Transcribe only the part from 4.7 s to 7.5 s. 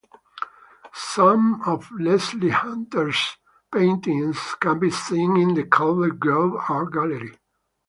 be seen in the Kelvingrove Art Gallery.